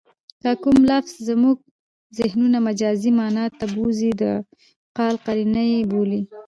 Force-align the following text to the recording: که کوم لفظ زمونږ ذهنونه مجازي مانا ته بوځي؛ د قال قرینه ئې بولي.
که 0.41 0.51
کوم 0.63 0.77
لفظ 0.91 1.13
زمونږ 1.29 1.57
ذهنونه 2.19 2.57
مجازي 2.67 3.11
مانا 3.19 3.45
ته 3.57 3.65
بوځي؛ 3.73 4.11
د 4.21 4.23
قال 4.97 5.15
قرینه 5.25 5.63
ئې 5.71 5.81
بولي. 5.91 6.21